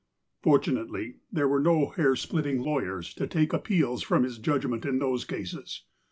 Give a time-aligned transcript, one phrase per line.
[0.41, 5.25] Fortunately, there were no hair splitting lawyers to take appeals from his judgment in those
[5.25, 5.83] cases.